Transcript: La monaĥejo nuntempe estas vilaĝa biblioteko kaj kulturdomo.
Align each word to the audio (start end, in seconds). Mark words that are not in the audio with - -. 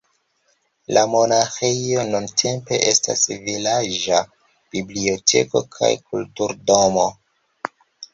La 0.97 1.01
monaĥejo 1.15 2.05
nuntempe 2.15 2.79
estas 2.91 3.25
vilaĝa 3.49 4.21
biblioteko 4.77 5.63
kaj 5.77 5.91
kulturdomo. 6.09 7.05